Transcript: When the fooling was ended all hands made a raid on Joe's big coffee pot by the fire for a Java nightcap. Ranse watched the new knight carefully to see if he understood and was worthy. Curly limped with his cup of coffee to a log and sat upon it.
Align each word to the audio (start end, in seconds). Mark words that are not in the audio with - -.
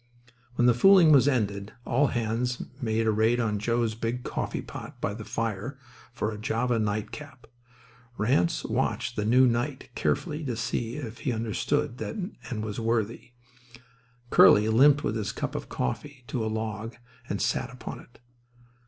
When 0.55 0.65
the 0.65 0.73
fooling 0.73 1.11
was 1.11 1.27
ended 1.27 1.73
all 1.85 2.07
hands 2.07 2.63
made 2.81 3.05
a 3.05 3.11
raid 3.11 3.39
on 3.39 3.59
Joe's 3.59 3.93
big 3.93 4.23
coffee 4.23 4.63
pot 4.63 4.99
by 4.99 5.13
the 5.13 5.23
fire 5.23 5.77
for 6.11 6.31
a 6.31 6.39
Java 6.39 6.79
nightcap. 6.79 7.45
Ranse 8.17 8.65
watched 8.67 9.15
the 9.15 9.25
new 9.25 9.45
knight 9.45 9.89
carefully 9.93 10.43
to 10.45 10.55
see 10.55 10.95
if 10.95 11.19
he 11.19 11.31
understood 11.31 12.01
and 12.01 12.65
was 12.65 12.79
worthy. 12.79 13.33
Curly 14.31 14.67
limped 14.69 15.03
with 15.03 15.15
his 15.15 15.31
cup 15.31 15.53
of 15.53 15.69
coffee 15.69 16.23
to 16.29 16.43
a 16.43 16.47
log 16.49 16.95
and 17.29 17.39
sat 17.39 17.69
upon 17.69 17.99
it. 17.99 18.17